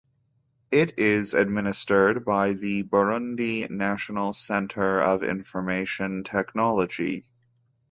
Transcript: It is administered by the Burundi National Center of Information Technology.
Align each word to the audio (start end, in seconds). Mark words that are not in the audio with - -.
It 0.71 0.97
is 0.97 1.35
administered 1.35 2.25
by 2.25 2.53
the 2.53 2.81
Burundi 2.81 3.69
National 3.69 4.33
Center 4.33 4.99
of 4.99 5.21
Information 5.21 6.23
Technology. 6.23 7.27